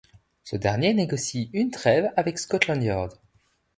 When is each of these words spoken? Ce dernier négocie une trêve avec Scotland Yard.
Ce 0.43 0.55
dernier 0.55 0.95
négocie 0.95 1.51
une 1.53 1.69
trêve 1.69 2.11
avec 2.17 2.39
Scotland 2.39 2.81
Yard. 2.81 3.13